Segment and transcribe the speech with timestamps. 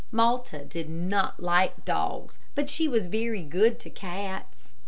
[0.11, 4.73] Malta did not like dogs, but she was very good to cats.